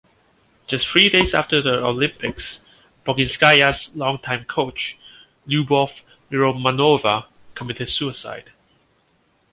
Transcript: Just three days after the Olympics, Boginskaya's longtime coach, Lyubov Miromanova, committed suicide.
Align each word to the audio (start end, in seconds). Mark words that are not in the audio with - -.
Just 0.65 0.87
three 0.87 1.09
days 1.09 1.35
after 1.35 1.61
the 1.61 1.75
Olympics, 1.85 2.65
Boginskaya's 3.05 3.95
longtime 3.95 4.45
coach, 4.45 4.97
Lyubov 5.47 5.91
Miromanova, 6.31 7.27
committed 7.53 7.87
suicide. 7.87 8.49